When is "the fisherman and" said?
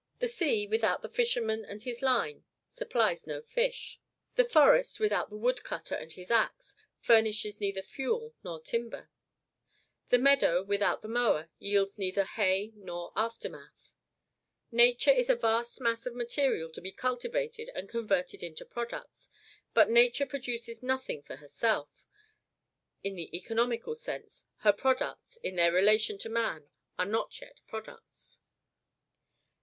1.03-1.83